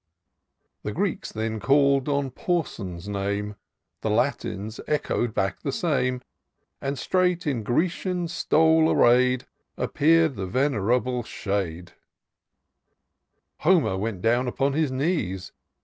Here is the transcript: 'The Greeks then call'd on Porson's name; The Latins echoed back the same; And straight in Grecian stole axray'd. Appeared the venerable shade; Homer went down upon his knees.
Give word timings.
'The 0.83 0.93
Greeks 0.93 1.31
then 1.31 1.59
call'd 1.59 2.09
on 2.09 2.31
Porson's 2.31 3.07
name; 3.07 3.55
The 4.01 4.09
Latins 4.09 4.79
echoed 4.87 5.35
back 5.35 5.59
the 5.61 5.71
same; 5.71 6.23
And 6.81 6.97
straight 6.97 7.45
in 7.45 7.61
Grecian 7.61 8.27
stole 8.27 8.85
axray'd. 8.87 9.45
Appeared 9.77 10.37
the 10.37 10.47
venerable 10.47 11.21
shade; 11.21 11.91
Homer 13.59 13.95
went 13.95 14.23
down 14.23 14.47
upon 14.47 14.73
his 14.73 14.91
knees. 14.91 15.51